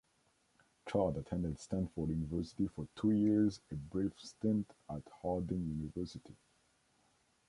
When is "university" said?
2.09-2.65, 5.75-6.35